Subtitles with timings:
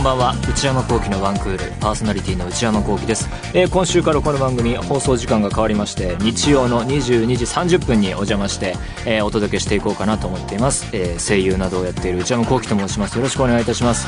[0.00, 0.34] んばんは。
[0.48, 8.76] 内山聖輝のワンクールパーソナリティの内山聖輝です、えー今週からこの番組放送時間が変わりまして日曜の22時30分にお邪魔して、
[9.06, 13.16] えーお届けしていこうかなと思っています、えー声優などをやっている内山聖輝と申します。
[13.16, 14.06] よろしくお願いいたします。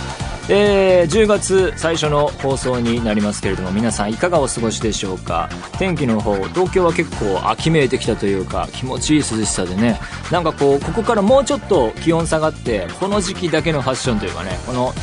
[0.50, 5.50] えー10月最初の放送になりますけれども皆さんいかがお過ごしでしょうか？
[5.78, 10.00] 天気の方東京は結構秋めいてきたというか気持ちいい涼しさでね。
[10.30, 14.94] なんかこうここからもうちょっと気温下がってこの時期だけのファッションというかねこの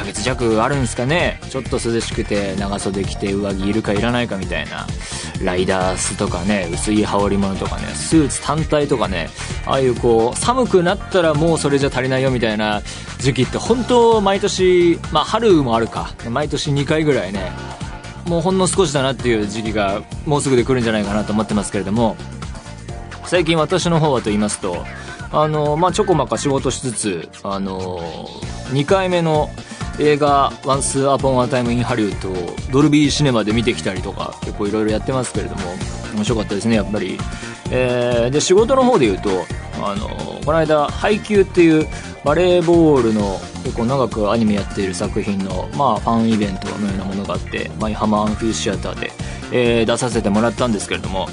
[0.00, 1.38] ヶ月弱あるんですかね。
[1.50, 4.86] ちょっと涼しくて長袖着て上着いるかいらないかみたいな。
[5.42, 9.30] ライダースとかね薄い羽織物とかねスーツ単体とかね
[9.64, 12.82] ああいうこう寒くなったらもうそれじゃ足りないよみたいな
[13.18, 16.10] 時期って本当毎年まあ春もあるか。
[16.28, 17.52] 毎年2回ぐらいね
[18.26, 22.16] もうほんの少しだなっていう時期がもうすぐで来るんじゃないかなと思ってますけれども。
[23.26, 24.84] 最近私の方はと言いますと
[25.30, 28.00] あのまあちょこまか仕事しつつあの
[28.72, 29.50] 2回目の
[30.00, 35.62] 映画「Once Upon a Time in Hollywood」をドルビーシネマで見てきたりとか結構いろいろやってますけれども
[36.14, 37.18] 面白かったですねやっぱり、
[37.70, 39.30] えーで仕事の方で言うと
[39.82, 40.08] あの
[40.44, 41.86] この間「配給」っていう
[42.24, 49.12] バレーボールの結構長くアニメやっている作品の、まあ、ファンイベントのようなものがあって舞浜アンフィシアターで、
[49.52, 51.28] えー出させてもらったんですけれども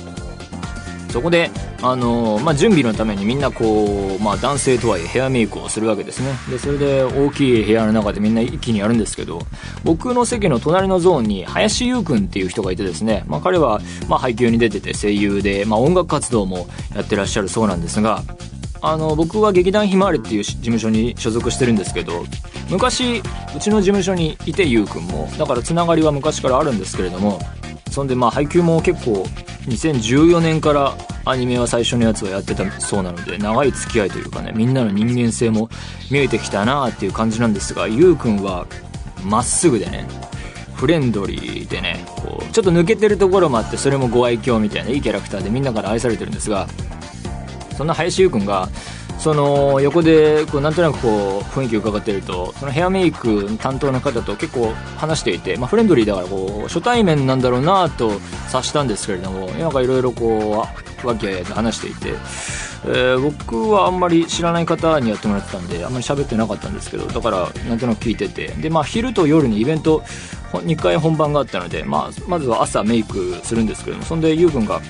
[1.17, 1.49] そこで、
[1.81, 6.31] あのーまあ、準備のためにみんなこう、まあ、男性とはいえヘアメイクをするわけですね。
[6.47, 9.41] でそれで大きい部屋の中でみんな一気にやるんですけど
[9.83, 18.21] 僕の席の隣のゾーンに林優君っていう人がいてですね、まあ、彼は、まあ、配給に出てて声優で、まあ、音楽活動もやってらっしゃるそうなんですが
[18.81, 22.25] あの僕は劇団ひまわりっていう事務所に所属してるんですけど
[22.69, 23.23] 昔
[23.55, 27.39] うちの事務所にいてゆうくんもだからつながりは昔からあるんですけれども
[27.97, 29.23] そんでまあ配給も結構
[29.65, 30.95] 2014年から
[31.25, 35.67] アニメは最初のやつをやってたそうなので長い付き合いというかねみんなの人間性も
[36.11, 38.67] 見えてきたなっていう感じなんですがゆうくんは
[39.23, 40.07] まっすぐでね
[40.75, 46.67] フレンドリーでねこうちょっと抜けてるところもあってそれもご愛嬌みたいないいキャラクターでみんなから愛されてるんですが
[47.77, 48.69] そんな林優君が
[49.19, 58.11] その横でこうなんとなくこう雰囲気を伺っているとそのヘアメイク担当の方と結構話していて、まあ、フレンドリーだからこう初対面なんだろうなと
[58.47, 60.65] 察したんですけれどもなんかいろいろこ
[61.03, 70.03] う和気あいあいと話していて、えー僕はあんまり知らない方にやってもらってたんであんまり喋ってなかったんですけどだからなんとなく聞いててで、まあ、昼と夜にイベント
[70.51, 74.81] 2回本番があったので、まあ、まずは朝メイクするんですけどもそんでゆうくんが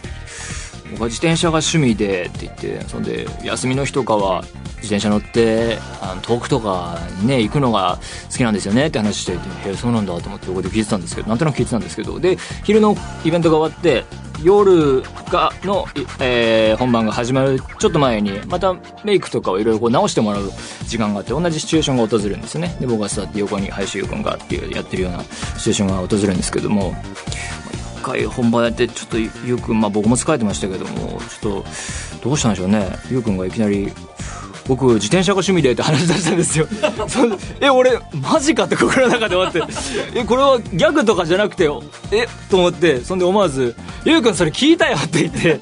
[0.92, 4.42] 僕は自転車が趣味でって言ってそんで休みの日とかは
[4.78, 8.00] 自転車乗ってあの遠くとかにね行くのが
[8.32, 12.96] 好きなんですよねって話していてへえそうなんだと思って横で聞いてたんですけどなんとなく聞いてたんですけどで昼の
[13.26, 14.04] イベントが終わって
[14.44, 15.86] 夜がの、
[16.20, 20.52] えー本番が始まるちょっと前にまたメイクとかをいろいろ直してもらう
[20.86, 22.78] 時間があって同じシチュエーションが訪れるんですよね。
[22.80, 26.94] で僕が座って横に林優君がっていうやってるようなシチュエーションが訪れるんですけども
[28.08, 31.66] 回本番やってちょっとゆうくんまあ僕も疲れてましたけどもちょっと
[32.24, 32.88] どうしたんでしょうね。
[33.12, 33.92] ゆうくんがいきなり
[34.68, 36.68] 僕自転車が趣味でって話し出したんですよ。
[37.62, 39.62] え俺マジかって心の中で思って。
[40.14, 41.70] えこれはギャグとかじゃなくて
[42.12, 45.60] えと思ってそんで思わず「ゆうくんそれ聞いたよ」って言って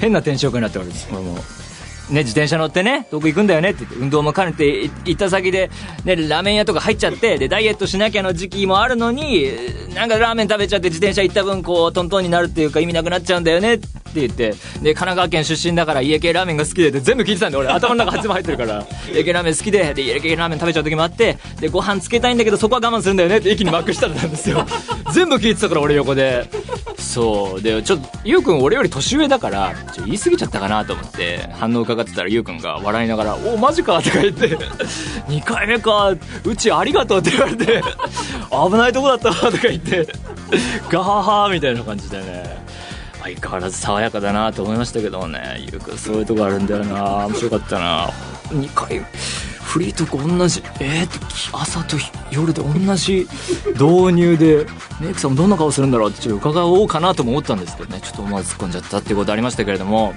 [0.00, 1.08] 変なテンションになっておるんです。
[1.10, 1.38] 俺も。
[2.10, 5.70] ね、自転車乗ってね、遠く行くんだよねって言って、運動も兼ねて行った先で、
[6.04, 9.50] ね、ラーメン屋とか入っちゃって、で、ダイエットしなきゃの時期もあるのに、
[9.94, 24.64] なんかラーメン食べちゃって自転車行った分、こう、トントンになるっていうか意味なくなっちゃうんだよねって言って、で、神奈川県出身だから家系ラーメンが好きでって全部聞いてたんで、俺頭の中全部入ってるから、家系ラーメン好きで、で、家系ラーメン食べちゃう時もあって、で、ご飯つけたいんだけどそこは我慢するんだよねって一気にまくしたんですよ。
[25.12, 26.48] 全部聞いてたから俺横で。
[26.98, 27.62] そう。
[27.62, 34.56] で、ちょっと、ゆうくん俺より年上だから、ちょ言い過ぎちゃったかなと思って、反応伺かってたらゆうくんが笑いながら、お、マジかとか言って、
[35.28, 36.10] 2回目か、
[36.44, 37.82] うちありがとうって言われて、
[38.50, 40.06] 危ないとこだったわとか言って、
[40.90, 42.66] ガハハみたいな感じでね。
[43.26, 47.26] 相変わらず爽やかだなと思いましたけどもね、ゆうくんそういうとこあるんだよな。
[47.26, 48.08] 面白かったな。
[48.50, 49.04] 2回、
[49.64, 51.96] フリートーク同じ、えー、と朝と
[52.30, 53.26] 夜で同じ
[53.74, 54.66] 導入で、
[55.00, 60.14] メイクさんもどんな顔するんだろうってちょっと伺おうかなとも思ったんですけどね、ちょっと思わず突っ込んじゃったっていうことありましたけれども、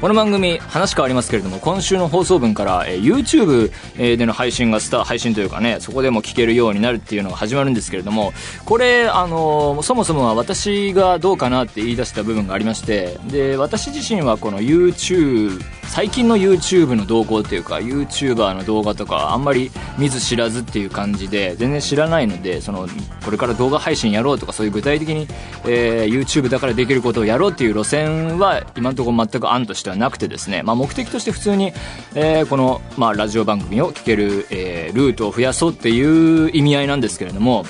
[0.00, 8.32] この番組話変わりますけれども今週の放送分から、えー YouTube での配信がスター配信というかねそこでも聞けるようになるっていうのが始まるんですけれども
[8.64, 15.60] これあのそもそもは私がどうかなって言い出した部分がありましてで私自身はこの YouTube
[15.90, 22.86] 最近の YouTube の動向っていうか YouTuber の動画とかあんまり見ず知らずっていう感じで全然知らないのでその
[23.24, 25.26] これから動画配信やろうとかそういう具体的に、
[25.66, 31.72] えー YouTube だからできることをやろうっていう路線は今のところ全く案としてではなくてですね、まあ、目的として普通に、
[32.14, 37.64] えー、この、まあ、ラジオ番組を聴ける、えー、ルートを増やそうっていう意味合いなんですけれども、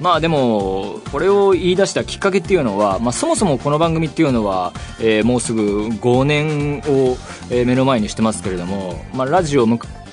[0.00, 7.16] まあでも、これを言い出したきっかけっていうのは、まあそもそもこの番組っていうのは、えー、もうすぐ5年を、
[7.48, 9.66] 目の前にしてますけれども、まあラジオ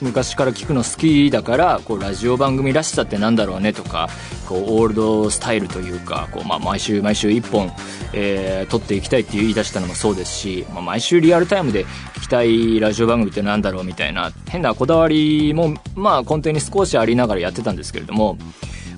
[0.04, 4.10] 昔から聞くの好きだからこうラジオ番組らしさってなんだろうねとか
[4.48, 7.72] こうオールドスタイルというかこう、まあ、毎週毎週1本、
[8.14, 11.86] えー、撮っていきたいって言い出したのもそうですし、まあ、毎週リアルタイムで
[12.16, 18.38] 聞きたいラジオ番組ってなんだろうみたいな変なこだわりも、まあ、根底に少しありながらやってたんですけれども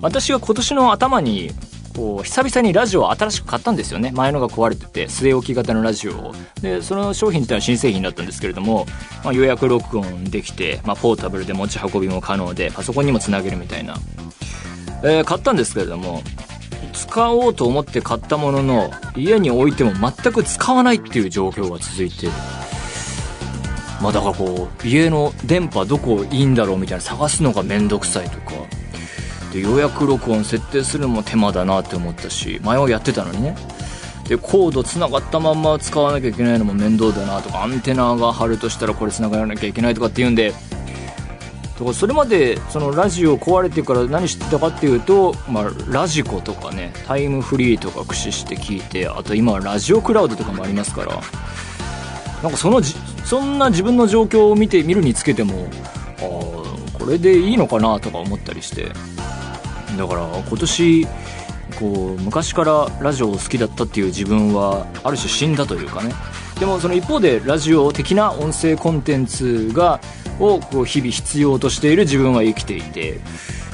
[0.01, 1.51] 私は今年の頭に
[1.95, 4.11] こう久々にラジオを新しく買ったんですよね。
[4.11, 6.35] 前のが壊れてて据え置き型のラジオを。
[6.61, 8.85] でその商品っていうのは新製品だったんですけれども、
[9.23, 13.95] まあ、予約録音できて、まあ、ポータブルで持ち運びも可能でパソコンにもつなげるみたいな、
[15.03, 16.21] えー、買ったんですけれども
[16.93, 22.27] 使おうと思って買ったものの家に置いても全く使わないっていう状況が続いて。
[24.01, 28.74] まあだからこう家の電波どこいいんだろうみたいな探すのがめんどくさいとか。
[29.55, 33.55] で予約録音設定するのも手間だなって思ったし前はやってたのにね。
[34.27, 40.51] でコードつながったまんま使わなきゃいけないのも面倒だなとかアンテナが張るとしたらこれつながらなきゃいけないとかっていうんで。
[40.51, 51.21] だからそれまでそのラジオ壊れてから何してたかっていうと、まあ、ラジコとかねタイムフリーとか駆使して聞いてあと今はラジオクラウドとかもありますから。
[52.43, 55.67] なんかそのじそんな自分の状況を見て見るにつけても
[56.19, 58.91] ああこれでいいのかなとか思ったりして。
[59.97, 61.07] だから今年
[61.79, 66.13] こう昔からラジオを好きだったっていう自分はある種死んだというかね。
[66.59, 69.99] でもその一方でラジオ的な音声コンテンツが
[70.39, 73.19] をこう日々必要としている自分は生きていて、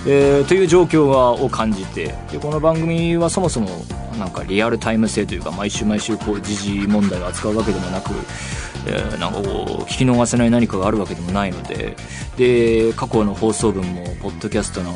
[0.08, 3.70] えー、という状況はを感じてでこの番組はそもそも
[4.18, 8.10] なんかリアルタイム性というか毎週毎週こう時事問題を扱うわけでもなく
[8.86, 11.96] え、なんかこう聞き逃せない何かがあるわけでもないので
[12.38, 14.96] で過去の放送分もポッドキャストの、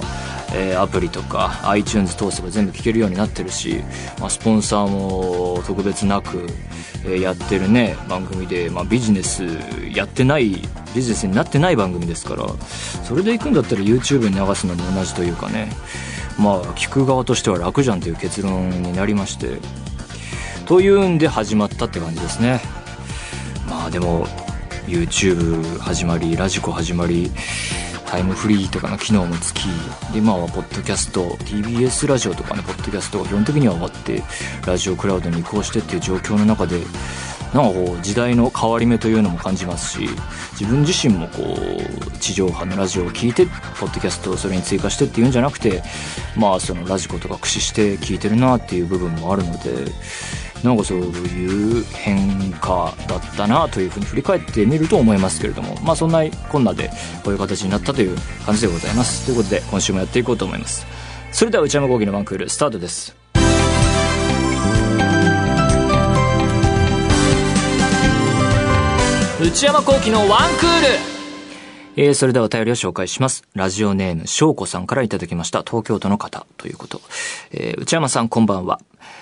[0.54, 3.84] えー、アプリとか iTunes 通せば全部聞けるようになってるし、
[4.20, 6.48] まあ、スポンサーも特別なく、
[7.06, 9.44] えー、やってるね番組で、まあ、ビジネス
[9.94, 10.62] やってない
[10.96, 12.48] ビジネスになってない番組ですから
[13.04, 15.70] それで行くんだったら YouTube に流すのも同じというかね
[16.40, 19.60] まあ聞く側としては楽じゃんという結論になりまして
[20.66, 22.85] というんで始まったって感じですね。
[23.68, 24.26] まあでも
[24.88, 27.32] YouTube 始まりラジコ始まり
[28.06, 29.66] タイムフリーとかの機能もつき
[30.14, 34.24] で今はポッドキャスト TBS ラジオとかねポッドキャストが基本的には終わって
[34.66, 36.82] ラジオクラウドに移行してっていう状況の中で
[37.54, 40.10] なんかこう時代の変わり目というのも感じますし
[40.60, 45.84] 自分自身もこう地上波のラジオを聞いてポッドキャストをそれに追加してっていうんじゃなくて
[46.36, 49.92] まあそのラジコとか駆使して聞いてるなっていう部分もあるので
[50.64, 56.90] なんかそういう変化だったなというふうに振り返ってみると思いますけれどもまあそんなこんなで
[57.24, 59.26] こういう形になったという感じでございます。
[59.26, 60.86] ということで今週もやっていこうと思います。
[61.32, 63.25] それでは内山昂輝のワンクールスタートです。
[69.46, 70.88] 内山昂輝のワンクール
[71.98, 73.44] えー、それではお便りを紹介します。
[73.54, 75.62] ラジオネーム、翔子さんからいただきました。
[75.62, 77.00] 東京都の方ということ。
[77.52, 78.82] えー、内山さんこんばんは。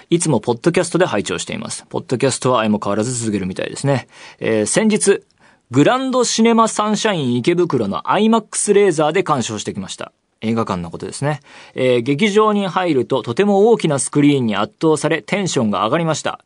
[0.09, 1.85] いつもポッドキャストで拝聴しています。
[1.89, 4.07] ポッドキャストは相も変わらず続けるみたいですね。
[4.39, 5.23] えー、先日、
[5.71, 10.13] グランドシネマサンシャイン池袋の IMAX レーザーで鑑賞してきました。
[10.39, 11.41] 映画館のことですね。
[11.75, 16.39] えー、劇場に入るととても大きなスクリーンに圧倒されテンションが上がりました。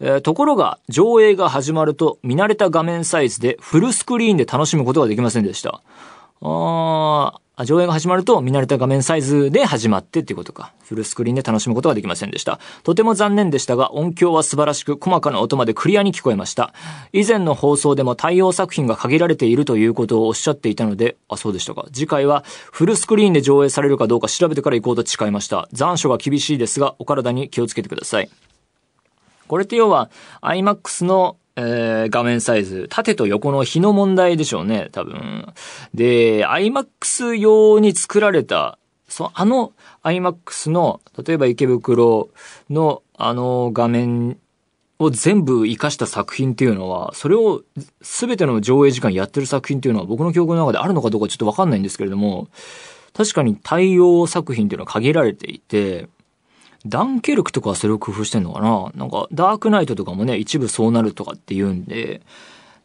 [0.00, 5.82] えー、ところが、上映が始まると見慣れた画面サイズでフルスクリーンで楽しむことができませんでした。
[6.42, 10.72] あー、上映が始まると見慣れた画面サイズで始まってっていうことか。
[10.84, 12.58] フルスクリーンで楽しむことができませんでした。
[12.82, 16.72] とても残念でしたが、音響は素晴らしく、細かな音までクリアに聞こえました。
[17.12, 21.84] 以前の放送でも対応作品が限られているということをおっしゃっていたので、あ、そうでしたか。
[21.92, 22.42] 次回は
[22.72, 25.68] フルスクリーンで上映されるかどうか調べてから行こうと誓いました。
[25.72, 28.30] 残暑が厳しいですが、お体に気をつけてください。
[29.50, 30.10] これって要は、
[30.42, 35.52] IMAX のえー、画面サイズ、縦と横の比の問題でしょうね、多分。
[35.92, 38.78] で、IMAX 用に作られた、
[39.08, 39.72] そあの
[40.04, 42.30] IMAX の、例えば池袋
[42.70, 44.38] のあの画面
[45.00, 47.62] を全部活かした作品っていうのは、それを
[48.00, 52.46] 全ての上映時間やってる作品っていうのは僕の記憶の中であるのかどうかちょっとわかんないんですけれども、
[53.12, 56.08] 確かに対応作品っていうのは限られていて、
[56.86, 58.90] ダンケルクとかはそれを工夫してんのかな？
[58.94, 62.22] なんか、ダークナイトとかもね、一部そうなるとかって言うんで、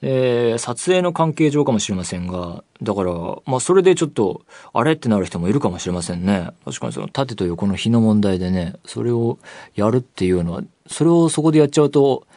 [0.01, 3.13] えー、撮影の関係上かもしれませんが、だから、
[3.45, 4.41] まあそれでちょっと、
[4.73, 6.49] あれってなる人もいるかもしれませんね。
[6.65, 9.39] 確かにその縦と横の日の問題でね、それを
[9.75, 12.27] やるっていうのは、それをそこでやっちゃうと、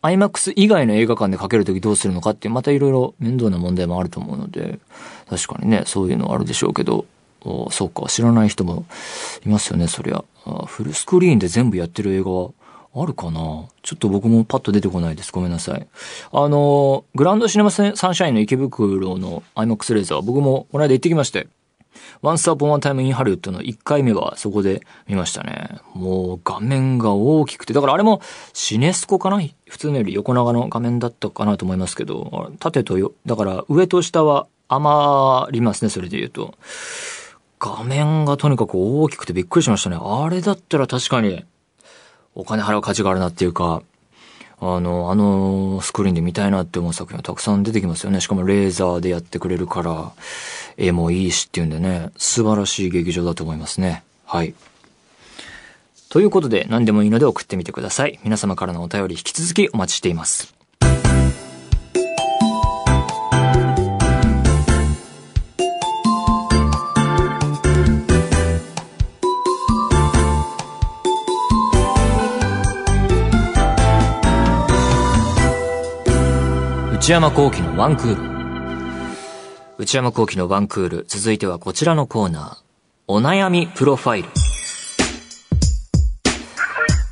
[0.00, 4.78] IMAX 以外の映画館でかけるときどうするのかって、またいろいろ面倒な問題もあると思うので、
[5.28, 7.04] 確かにね、そういうのあるでしょうけど、
[7.70, 8.84] そうか、知らない人も
[9.44, 10.24] いますよね、そりゃ。
[10.66, 12.50] フルスクリーンで全部やってる映画は
[12.94, 15.30] あるかなちょっと僕もパッと出てこないです。
[15.30, 15.86] ごめんなさい。
[16.32, 21.48] あの、グランドシネマサンシャインの池袋の IMAX レーザー、僕もこの間行ってきまして。
[22.22, 25.80] Once Upon a Time in Hollywood の1回目はそこで見ましたね。
[25.94, 28.20] もう画面が大きくて、だからあれも
[28.52, 29.40] シネスコかな？
[29.68, 36.54] 普通のより横長の画面だったかなと思いますけど、縦とよ、だから上と下は余りますね、それで言うと。
[37.58, 39.98] 画面がとにかく大きくてびっくりしましたね。
[40.00, 41.44] あれだったら確かに
[42.34, 43.82] お金払う価値があるなっていうか、
[44.60, 48.20] あの、あのスクリーンで見たいなって思う作品がたくさん出てきますよね。
[48.20, 50.12] しかもレーザーでやってくれるから、
[50.76, 54.02] 絵もいいしっていうんでね、素晴らしい劇場だと思いますね。
[54.24, 54.54] はい。
[56.10, 58.18] ということで、何でもいいので送ってみてください。
[58.24, 60.57] 皆様からのお便り引き続きお待ちしています。
[77.08, 78.22] 内山幸喜のワンクール。
[79.78, 81.04] 内山幸喜のワンクール。
[81.08, 82.56] 続いてはこちらのコーナー。
[83.06, 84.28] お悩みプロファイル。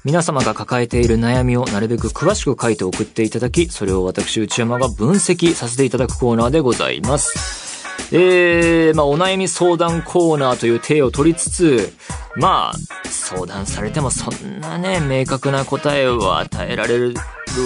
[0.05, 7.87] 皆様が抱えている悩みをなるべく詳しく書いて送っていただき、それを私内山が分析させていただくコーナーでございます。
[8.13, 11.95] えー、まあ、お悩み相談コーナーという体を取りつつ、
[12.37, 17.15] まあ、相談されてもそんなね、明確な答えを与えられる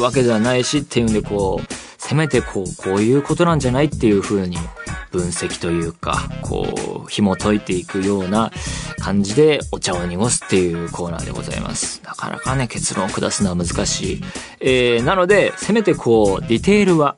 [0.01, 4.57] わけではないしっていうんでこう、せめてこう、こういうことなんじゃないっていう風に
[5.13, 8.51] 分析というか、こう、紐解いていくような
[8.99, 12.01] 感じでお茶を濁すっていうコーナーでございます。
[12.03, 14.25] なかなかね、結論を下すのは難しい。
[14.61, 17.17] えー、なので、せめてこう、ディテールは、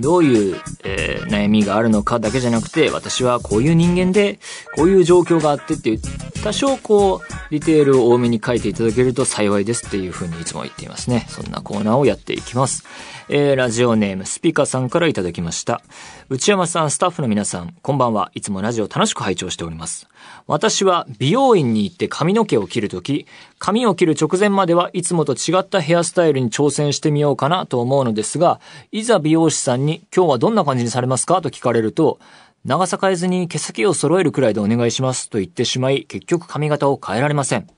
[0.00, 4.38] どういう、えー、悩みがあるのかだけじゃなくて、私はこういう人間で、
[4.76, 6.00] こういう状況があってっていう、
[6.42, 11.26] 多少こう、ディテールを多めに書いていただけると幸いですっていうふうにいつも言っていますね。
[11.28, 12.84] そんなコーナーをやっていきます。
[13.32, 15.82] えー、ラジオネームスピカさんからいただきました。
[16.28, 18.32] 内山さん、スタッフの皆さん、こんばんは。
[18.34, 20.08] いつもラジオ楽しく拝聴しております。
[20.48, 23.28] 私は美容院に行って髪の毛を切るとき、
[23.60, 28.60] 髪を切る直前まではいつもと違ったヘアスタイルに挑戦してみようかなと思うのですが、
[28.90, 31.40] いざ美容師さんに今日はどんな感じにされますか？
[31.40, 32.18] と聞かれると、
[32.64, 37.68] 長さ変えずに毛先を揃えるくらいでお願いしますと言ってしまい、結局髪型を変えられません。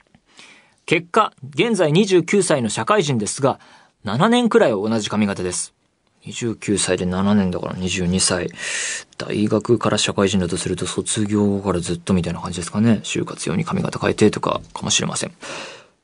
[0.87, 3.61] 結果、現在29歳の社会人ですが、
[4.05, 5.73] 7年くらいは同じ髪型です。
[6.27, 8.49] 29歳で7年だから22歳。
[9.17, 13.01] 大学から社会人だとすると卒業後からずっとみたいな感じですかね。
[13.05, 15.33] 就活用に髪型変えてとかかもしれません。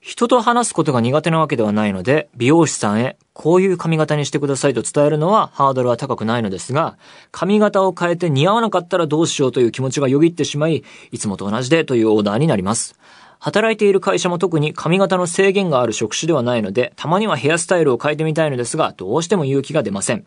[0.01, 6.97] 人と話すことが苦手なわけではないので、美容師さんへこういう髪型にしてくださいと伝えるのはハードルは高くないのですが、
[7.33, 12.97] 髪型を変えて似合わなかったらどうしようという気持ちがよぎってしまい、いつもと同じでというオーダーになります。
[13.39, 20.27] 働いている会社も特に髪型の制限がある職種ではないので、たまにはヘアスタイルを変えてみたいのですが、どうしても勇気が出ません。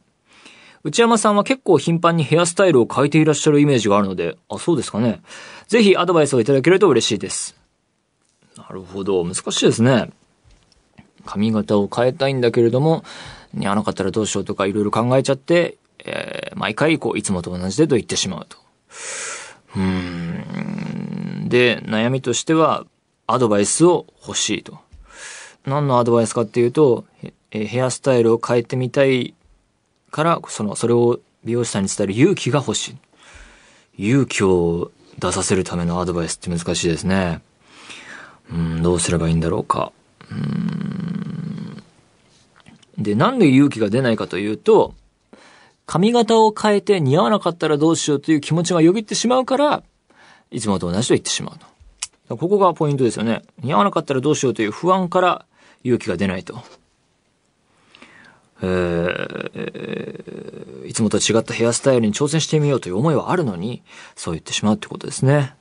[0.83, 5.21] 内山さんは結構頻繁にヘアスタイルを変えていらっしゃるイメージがあるので、あ、そうですかね。
[5.67, 7.55] ぜひアドバイスをいただけると嬉しいです。
[8.57, 9.23] なるほど。
[9.23, 10.09] 難しいですね。
[11.25, 13.03] 髪型を変えたいんだけれども、
[13.53, 18.57] 似合わなかったらどうしようとかいろいろ考えちゃって、えー、毎回こう、いつもと同じでと言ってしまうと。
[19.75, 21.47] うーん。
[21.47, 22.85] で、悩みとしては、
[23.33, 24.79] アドバイスを欲しいと。
[25.65, 27.05] 何のアドバイスかっていうと、
[27.51, 29.33] えヘアスタイルを変えてみたい
[30.09, 32.95] から、その、それを美容師さんに伝える勇気が欲し
[33.97, 34.07] い。
[34.09, 37.41] 勇気を出させるためのアドバイスって難しいですね。
[38.51, 39.91] うん、どうすればいいんだろうか。
[40.31, 41.83] うん。
[42.97, 44.93] で、なんで勇気が出ないかというと、
[45.85, 49.83] 髪型を変えて似合わなかったらどうしようという気持ちがよぎってしまうから、
[50.49, 51.70] いつもと同じと言ってしまうと。
[52.37, 53.41] ここがポイントですよね。
[53.63, 55.45] 似合わなかったらどうしようという不安から
[55.83, 56.61] 勇気が出ないと。
[58.63, 63.81] えー、いつもと違ったヘアスタイルに挑戦してみようという思いはあるのに、
[64.15, 65.55] そう言ってしまうってことですね。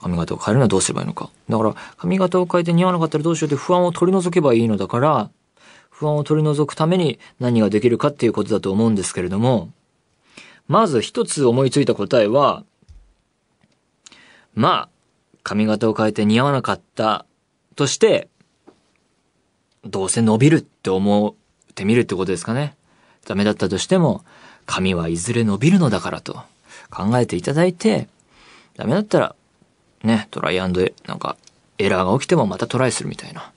[0.00, 1.30] 髪型を変えるのはどうすればいいのか。
[1.48, 5.30] だから、髪型を変えて似合わなかったらどうしようという不安を取り除けばいいのだから、
[5.90, 9.70] 不安を取り除くために何ができるかっていうことだと思うんですけれども、
[10.68, 12.64] まず一つ思いついた答えは、
[14.54, 14.88] まあ、
[15.42, 17.26] 髪型を変えて似合わなかった
[17.76, 18.28] として、
[19.84, 22.76] どうせ伸びるって思ってみるってことですかね。
[23.26, 24.24] ダメだったとしても、
[24.66, 26.42] 髪はいずれ伸びるのだからと
[26.90, 28.08] 考えていただいて、
[28.76, 29.34] ダメだったら、
[30.02, 31.36] ね、トライアンドなんか、
[31.78, 33.52] エラーが起きてもまたトライするみたいな。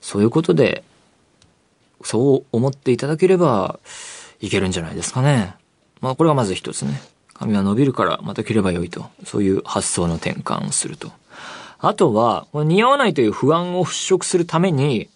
[0.00, 0.84] そういうことで、
[2.02, 3.78] そう思っていただければ、
[4.40, 5.54] いけるんじゃないですかね。
[6.00, 7.00] まあこれがまず一つね。
[7.42, 9.06] 髪は伸びるからまた切ればよいと。
[9.24, 11.10] そういう発想の転換をすると。
[11.78, 15.08] あとは、似合わないという不安を払拭するために、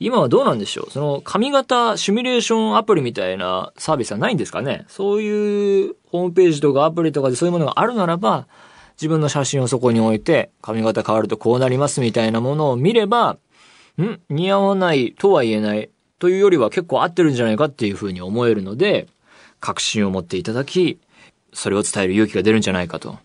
[0.00, 0.90] 今はどうなんでしょう？
[0.90, 4.84] その髪型シミュレーションアプリみたいなサービスはないんですかね？
[4.88, 8.48] そういうホームページとかアプリとかでそういうものがあるならば、
[8.96, 13.36] 自分の写真をそこに置いて、髪型変わるとこうなりますみたいなものを見れば、
[14.00, 15.88] ん似合わないとは言えない
[16.18, 19.06] というよりは結構合ってるんじゃないかっていうふうに思えるので、
[19.60, 20.98] 確信を持っていただき、
[21.52, 23.18] それを伝える勇気が出るんじゃないかと。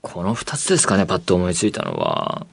[0.00, 2.46] この二つですかね、パッと思いついたのは。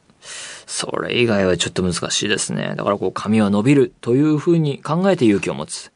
[0.68, 2.74] それ以外はちょっと難しいですね。
[2.78, 5.92] だからこう髪は伸びるというふうに考えて勇気を持つ。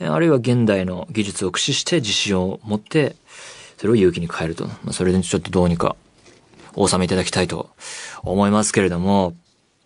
[0.00, 3.16] あるいは現代の技術を駆使して自信を持って、
[3.78, 4.66] それを勇気に変えると。
[4.66, 5.96] まあ、それでちょっとどうにか
[6.74, 7.70] お納めいただきたいと
[8.22, 9.34] 思いますけれども、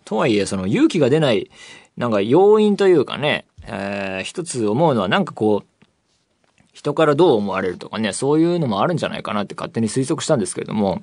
[0.05, 1.49] とはいえその勇気が出ない
[1.97, 5.67] なんか要因というかね、えー、一つ思うのはなんかこう、
[6.73, 11.01] 人からどう思われるとかね、そういうのもあるんじゃないかなって勝手に推測したんですけれども、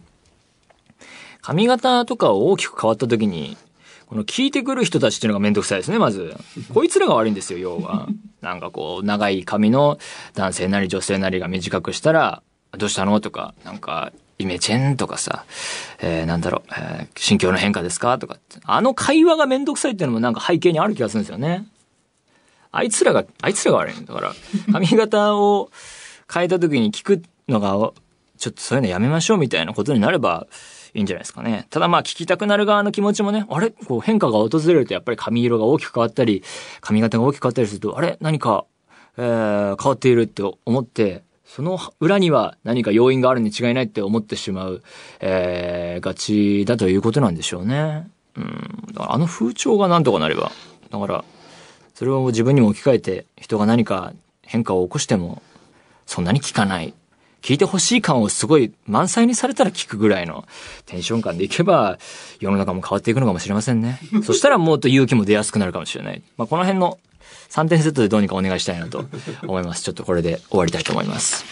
[1.40, 3.56] 髪型とかを大きく変わった時に、
[4.06, 6.36] この聞いてくる人たちっていうのがめんどくさいですね、まず。
[6.74, 8.08] こいつらが悪いんですよ、要は。
[8.40, 9.98] なんかこう、長い髪の
[10.34, 12.42] 男性なり女性なりが短くしたら、
[12.76, 15.44] どうしたのとか、なんか、イメチェンとかさ、
[16.00, 21.66] えー、なんだろう、えー、心境の変化ですかとかあの会話がめんどくさいっていうのもなんか背景にある気がするんですよね。
[22.72, 24.34] あいつらが、あいつらが悪いんだから、
[24.72, 25.70] 髪型を
[26.32, 27.92] 変えた時に聞くのが、
[28.38, 30.46] ちょっとそういうのやめましょうみたいなことになれば、
[30.94, 31.66] いいんじゃないですかね。
[31.70, 33.70] ただまあ聞きたくなる側の気持ちもね、あれ？
[33.70, 36.42] こう変化が訪れるとやっぱり髪色が大きく変わったり、
[36.80, 38.16] 髪型が大きく変わったりすると、あれ？
[38.20, 38.64] 何か、
[39.16, 44.82] えー、変わっているって思って、その裏には何か要因があるに違いないって思ってしまう、
[45.20, 48.08] えー、がちだということなんでしょうね。
[48.36, 48.84] うん。
[48.92, 50.52] だからあの風潮がなんとかなれば。
[50.90, 51.24] だから、
[52.00, 55.42] それを自分にも置き換えて、人が何か変化を起こしても、
[56.06, 56.94] そんなに聞かない。
[57.42, 60.46] 聞いてほしい感をすごい満載にされたら聞くぐらいの
[60.86, 61.98] テンション感でいけば、
[62.38, 64.00] 世の中も変わっていくのかもしれませんね。
[64.24, 66.22] そしたらもっと勇気も出やすくなるかもしれない。
[66.38, 66.98] まあ、この辺の
[67.50, 69.04] 3点セットでどうにかお願いしたいなと
[69.42, 69.82] 思います。
[69.82, 71.44] ちょっとこれで終わりたいと思います。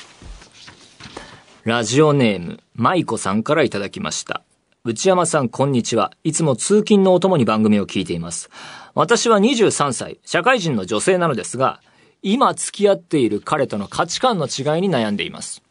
[1.64, 4.40] ラジオネーム、舞子さんからいただきました。
[4.84, 6.12] 内山さん、こんにちは。
[6.22, 8.48] いつも通勤のお供に番組を聞いています。
[8.94, 11.80] 私は23歳、社会人の女性なのですが、
[12.22, 15.62] 今付き合っている彼との価値観の違いに悩んでいます。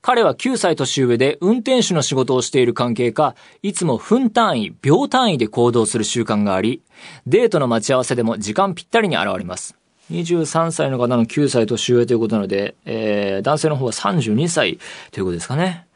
[0.00, 6.82] 彼は9歳年上で運転手の仕事をしている関係か、いつも分単位、秒単位で行動する習慣があり、
[7.26, 9.76] デートの待ち合わせでも時間ぴったりに現れます。
[10.10, 14.78] 23歳の方の9歳年上ということなので、えー、男性の方は32歳
[15.10, 15.86] ということですかね。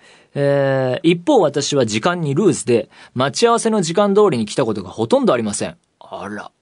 [0.40, 5.76] えー、一方私は時間にルーズで、待ち合わせの時間通りに来たことがほとんどありません。
[5.98, 6.52] あら。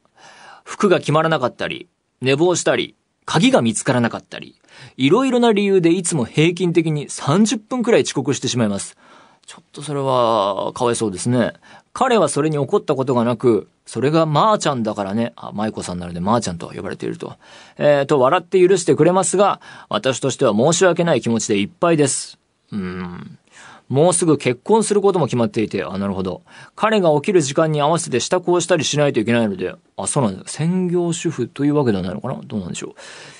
[0.64, 1.86] 服が決まらなかったり、
[2.22, 2.94] 寝坊したり、
[3.26, 4.58] 鍵が見つからなかったり、
[4.96, 8.96] いろいろな理由でいつも平均的に30分くらい遅刻してしまいます。
[9.44, 11.52] ちょっとそれは、かわいそうですね。
[11.92, 17.34] 彼はそれに怒ったことがなく、それがまーちゃんだからね、あ、舞子さんなのでまーちゃんと呼ばれていると。
[17.76, 19.60] えー、と、笑って許してくれますが、
[19.90, 22.38] 私としては申し訳ない気持ちでいっぱいです。
[22.72, 23.38] うーん。
[23.88, 26.42] もうすぐ結婚することも決まっていて、あ、なるほど。
[26.74, 30.42] 彼が起きる時間に合わせて支度をしたりしないといけないので、あ、そうなんだ。
[30.46, 32.40] 専業主婦というわけではないのかな？
[32.44, 32.94] どうなんでしょう。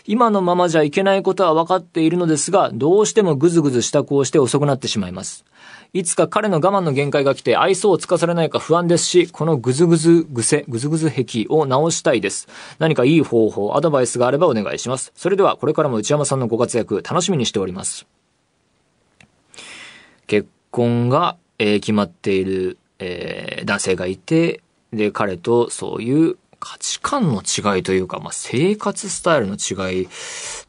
[0.06, 5.44] 今のままじゃいけないことは分かっているのですが、どうしてもぐずぐず支度をして遅くなってしまいます。
[5.92, 12.48] いつか彼の我慢の限界が来て愛想をつかされないか不安ですし、このぐずぐず癖、ぐずぐず癖を直したいです。
[12.78, 15.12] 何かいい方法、アドバイスがあればお願いします。
[15.16, 18.06] それではこれからも内山さんのご活躍楽しみにしております。
[20.76, 24.60] 婚が、えー、決まっている、えー、男性がいて、
[24.92, 26.36] で、彼とそういう
[26.68, 30.09] 価値観の違いというか、まあ、生活スタイルの違いっ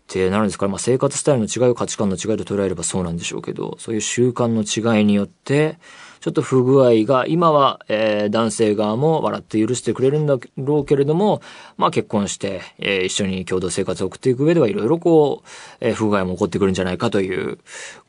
[0.06, 5.80] てなるんですから、まあ、生活スタイルの違いを価値観の違いと捉えればそうなんでしょうけど、そういう習慣の違いによって、
[6.20, 11.42] ちょっと不具合が、今は、えー、男性側も笑って許してくれるんだろうけれども、
[11.78, 15.48] まあ結婚して、えー、一緒に共同生活を送っていく上ではいろいろこう、
[15.80, 17.58] えー、不具合も起こってくるんじゃないかという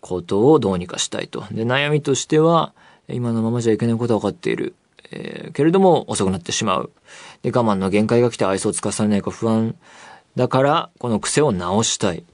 [0.02, 1.42] ことをどうにかしたいと。
[1.52, 2.74] で、悩みとしては、
[3.08, 4.74] 今のままじゃいけないことは分かっている。
[5.10, 6.90] えー、けれども遅くなってしまう。
[7.42, 9.74] で、我慢の限界が来て愛想をつかされないか不安。
[10.36, 12.24] だから、この癖を直したい。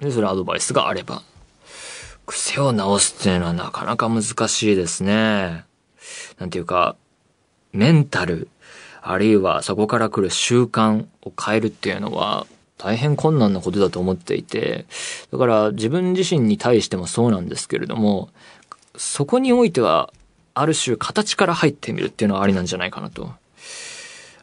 [0.00, 1.22] で、それアドバイスがあれば。
[2.26, 5.64] 癖を直すっていうのはなかなか難しいですね。
[6.38, 6.96] なんていうか、
[7.72, 8.48] メンタル、
[9.00, 12.46] あるいはそこから来る習慣を変えるっていうのは
[12.78, 14.86] 大変困難なことだと思っていて、
[15.30, 18.30] だから自分自身に対してもそうなんですけれども、
[18.96, 20.12] そこにおいては、
[20.54, 23.32] ある種形から入ってみるっていうのはありなんじゃないかなと。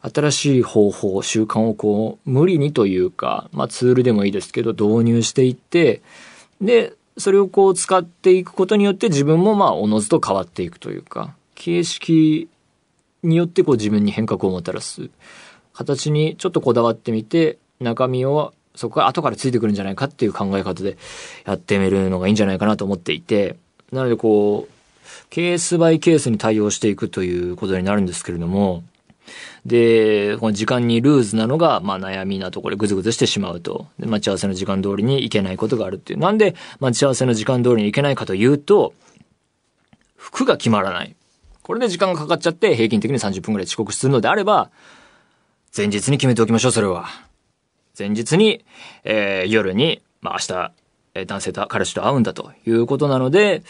[0.02, 6.02] 新しい方法、習慣をこう、無理にというか、まあツールでもいいですけど、導入していって、
[6.62, 12.50] で、それをこう使っていくことによって自分もまあおのずと変わっていくというか、形式
[13.24, 15.10] によってこう自分に変革をもたらす。
[15.74, 20.98] 形にちょっとこだわってみて、中身をそこが後からついてくるんじゃないかっていう考え方で
[21.46, 23.58] やってみるのがいいんじゃないかなと思っていて、
[23.92, 24.74] なのでこう、
[25.30, 28.84] ケースバイケースに対応していくということになるんですけれども、
[29.66, 33.88] で、この時間にルーズなのが、まあ悩みなところでぐずぐずしてしまうと。
[34.00, 36.20] で、待ち合わせの時間通りに行けないことがあるっていう。
[36.20, 38.94] なんで、待ち合わせの時間通りに行けないかというと、
[40.16, 41.16] 服が決まらない。
[41.64, 44.72] これで時間がかかっちゃって平均的に30分くらい遅刻するのであれば、
[45.76, 47.06] 前日に決めておきましょう、それは。
[47.98, 48.66] 前日に、
[49.04, 50.72] えー、夜に、まあ明日、
[51.14, 53.64] え、男性と彼氏と会うんだということなので、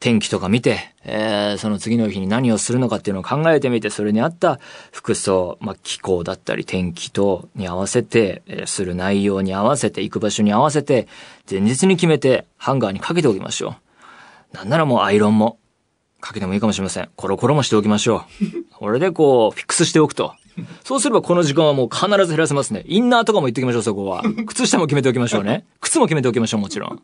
[0.00, 4.58] 天気とか見て、えー、その次の日に何をするのかっていうのを考えてみて、それに合った
[4.92, 11.06] 服装、まあ、気候だったり天気とに合わせて、えー、する内容に合わせて、行く場所に合わせて、
[11.48, 13.76] 前日に決めて、ハンガーにかけておきましょ
[14.52, 14.56] う。
[14.56, 15.58] なんならもうアイロンも、
[16.20, 17.08] かけてもいいかもしれません。
[17.16, 18.74] コロコロもしておきましょう。
[18.74, 20.34] これでこう、フィックスしておくと。
[20.84, 22.84] そうすればこの時間はもう必ず減らせますね。
[22.86, 24.22] インナーとかも言っておきましょう、そこは。
[24.46, 25.64] 靴下も決めておきましょうね。
[25.80, 27.02] 靴も決めておきましょう、もちろん。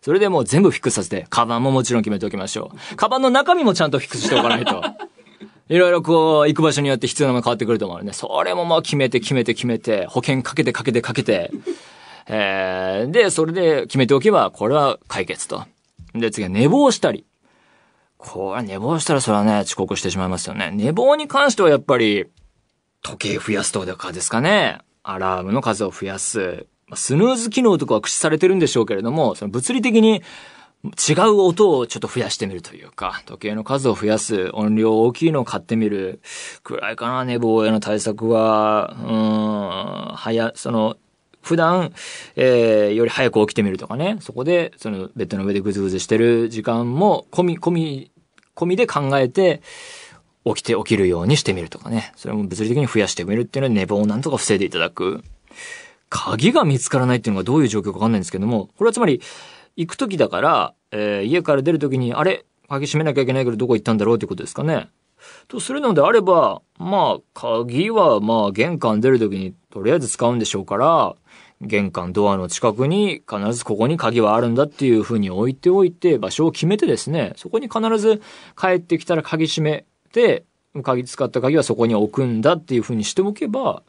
[0.00, 2.96] それでもう全部フィックスさせて、カバンももちろん決めておきましょう。
[2.96, 4.82] カバンの中身もちゃんとフィックスしておかないと。
[5.68, 8.12] いろいろこう、行く場所によって必要なもの変わってくると思うね。
[8.12, 11.52] それもまあ決めて決めて決めて、保険かけてかけてかけて、
[12.26, 15.64] えー、で、それで決めておけば、これは解決と。
[16.14, 17.24] で、次は寝坊したり。
[18.18, 20.70] これ寝坊したらそれはね、遅刻してしまいますよね。
[20.72, 22.26] 寝坊に関してはやっぱり、
[23.02, 24.78] 時計増やすとかですかね。
[25.02, 26.66] アラームの数を増やす。
[26.94, 30.22] スヌーズ機能とかは駆使されてるんでしょうけれども、その物理的に
[30.84, 36.20] 違う音をちょっと増やしてみるというか、時計の数を増やす、音量大きいのを買ってみる、
[36.64, 38.96] くらいかな、寝坊への対策は、
[40.10, 40.96] うん、早、その、
[41.40, 41.92] 普段、
[42.36, 48.10] えー、より早く起きてみるとかね、そこで、その、ベッドの上でぐずぐずしてる時間も、込み、込み、
[48.54, 49.62] 込みで考えて、
[50.44, 52.12] 起きて起きるようにしてみるとかね。
[52.16, 55.22] それも物理的に増やしてみるっていうのは寝坊をなんとか防いでいただく。
[56.08, 59.22] 鍵が見つからないっていうのがどういう状況かわかんないんですけども、これはつまり、
[59.76, 62.44] 行く時だから、えー、家から出る時に、あれ？
[62.68, 64.88] 鍵閉めなきゃいけないけどどこ行ったんだろうってことですかね。
[65.48, 71.14] とするのであれば、まあ、鍵はまあ、玄関出る時にとりあえず使うんでしょうから、
[71.60, 78.20] 玄関ドアの近くに必ずここに鍵はあるんだっていうふうに置いておいて、場所を決めてですね、そこに必ず
[78.60, 79.84] 帰ってきたら鍵閉め、
[80.82, 83.82] 鍵使った鍵はそこに置くんだっていうふうにしておけば、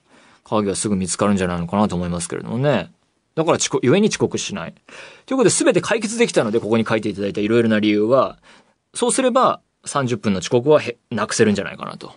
[0.43, 2.91] 鍵はすぐ見つかるんじゃないのかなと思いますけれどもね。
[3.35, 4.73] だから遅刻、故に遅刻しない。
[5.25, 8.37] ということで全て解決できたので、ここに書いていただいたいろいろな理由は、
[8.93, 12.13] そうすれば30分の遅刻はなくせるんじゃないかなと。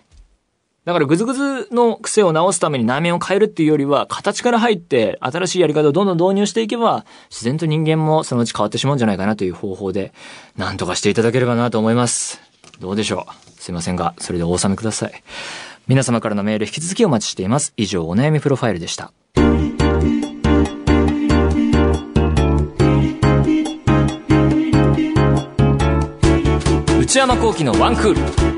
[0.85, 10.13] だからぐずぐずの癖を直すために内面を変えるっていうよりは、形から入って新しいやり方をどんどん導入していけば、自然と人間もそのうち変わってしまうんじゃないかなという方法で、
[10.55, 12.39] なんとかしていただければなと思います。
[12.79, 13.46] どうでしょう？
[13.57, 15.23] すいませんが、それでお納めください。
[15.87, 17.73] 皆様からのメール引き続きお待ちしています。
[17.77, 19.11] 以上、お悩みプロファイルでした。
[26.99, 28.56] 内山幸喜のワンクール。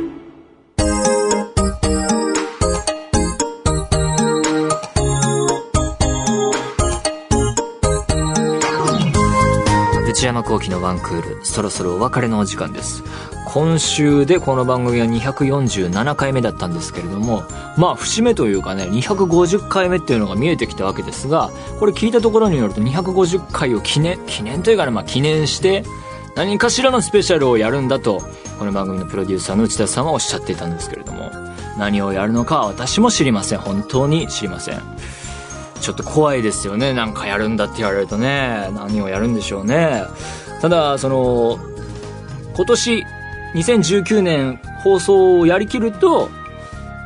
[10.19, 13.05] 内山幸喜のワンクール、そろそろお別れのお時間です。
[13.45, 17.43] 今週でこの番組は247回目だったんですけれども、
[17.77, 25.85] まあ節目というかね、250回目っていうのが見えてきたわけですが、これ聞いたところによると250回を記念、記念というかね、まあ記念して、
[26.35, 28.21] 何かしらのスペシャルをやるんだと、
[28.59, 31.31] この番組のプロデューサーの内田さんはおっしゃっていたんですけれども、
[31.77, 33.59] 何をやるのか私も知りません。
[33.59, 34.81] 本当に知りません。
[35.81, 36.93] ちょっと怖いですよね。
[36.93, 40.03] なんかやるんだって言われるとね、何をやるんでしょうね。
[40.61, 41.59] ただ、その、
[42.55, 43.05] 今年、
[43.55, 46.29] 2019年放送をやりきると、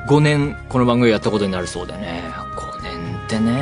[0.08, 2.24] 5年この番組をやったことになるそうでね。
[2.58, 3.54] 5年ってね、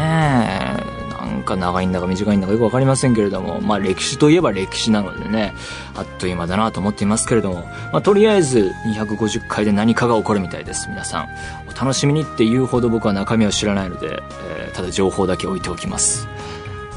[1.20, 5.54] なんか長いんだか短いんだかよくわかりませんけれども、まあ歴史といえば歴史なのでね、
[5.96, 10.90] あっという間だなと思っていますけれども、まあとりあえず250回で何かが起こるみたいです。
[10.90, 11.28] 皆さん、
[11.76, 16.28] お楽しみにっていうほど僕は中身を知らないので、えー、ただ情報だけ置いておきます。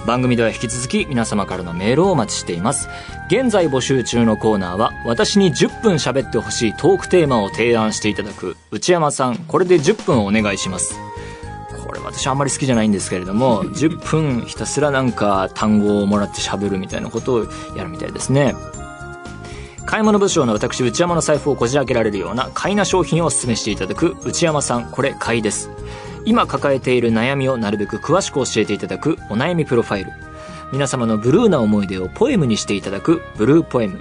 [0.06, 2.88] 番組では引き続き皆様からのメールをお待ちしています。
[3.28, 10.98] 現在募集中のコーナーは、私に10分喋ってほしいトークテーマを提案していただく、内山さん、これで10分お願いします。
[11.86, 18.54] これ私あんまり好きじゃないんですけれども、10分ひたすらなんか単語をもらって喋るみたいなことをやるみたいですね。
[19.86, 25.70] 買い物部長の私内山の財布をこじ開けられるような買いな商品をお勧めしていただく内山さんこれ買いです。
[26.24, 30.12] 今抱えている悩みをなるべく詳しく教えていただくお悩みプロファイル。
[30.72, 34.00] 皆様のブルーな思い出をポエムにしていただくブルーポエム。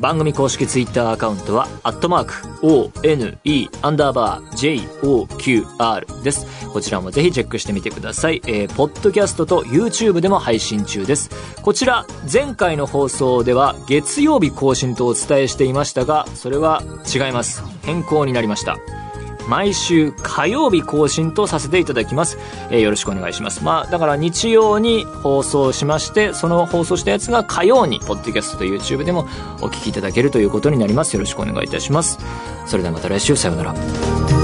[0.00, 2.34] 番組公式ツイッターアカウントは、アットマーク、
[2.66, 3.38] one,
[3.82, 6.46] アンダーバー、joqr です。
[6.72, 8.42] こちらもぜひチェックしてみてください。
[8.46, 11.30] えー、ポッドキャストと YouTube でも配信中です。
[11.62, 16.82] こちら、前回の放送では月曜日更新とお伝えしていましたが、それは
[17.12, 17.62] 違います。
[17.82, 19.03] 変更になりました。
[19.48, 22.38] 毎週火曜日更新とさせていただきます。
[22.70, 23.64] えーよろしくお願いします。
[23.64, 29.22] まあ、だから日曜に放送しまして、その放送したやつが火曜に、ポッドキャストと YouTube でも
[29.60, 31.14] お聞きいただけるということになります。
[31.14, 32.18] よろしくお願いいたします。
[32.66, 34.43] それではまた来週、さようなら。